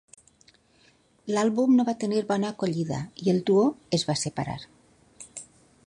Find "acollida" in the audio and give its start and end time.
2.55-3.03